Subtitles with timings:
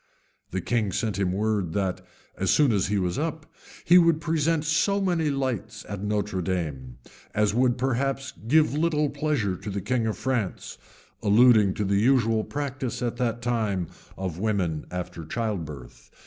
[0.49, 2.01] The king sent him word, that,
[2.35, 3.45] as soon as he was up,
[3.85, 6.97] he would present so many lights at Notre dame,
[7.35, 10.79] as would perhaps give little pleasure to the king of France;
[11.21, 16.09] alluding to the usual practice at that time of women after childbirth.